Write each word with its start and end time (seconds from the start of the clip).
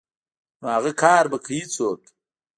نو 0.59 0.65
اغه 0.77 0.91
کار 1.03 1.23
به 1.31 1.37
کوي 1.45 1.61
څوک. 1.73 2.01